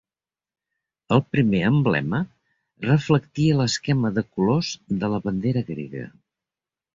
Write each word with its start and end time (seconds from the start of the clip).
El 1.17 1.19
primer 1.35 1.59
emblema 1.71 2.21
reflectia 2.87 3.59
l'esquema 3.59 4.11
de 4.17 4.25
colors 4.39 4.71
de 5.05 5.11
la 5.17 5.21
bandera 5.29 5.65
grega. 5.71 6.09